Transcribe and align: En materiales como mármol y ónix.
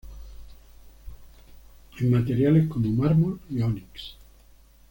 En 1.99 2.09
materiales 2.09 2.67
como 2.67 2.89
mármol 2.89 3.39
y 3.51 3.61
ónix. 3.61 4.15